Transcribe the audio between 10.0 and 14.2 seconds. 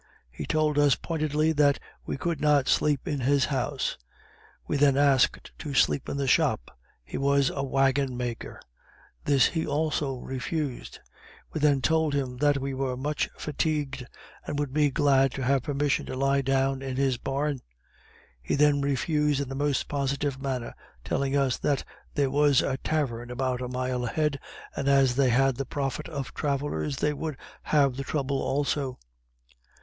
refused; we then told him that we were much fatigued,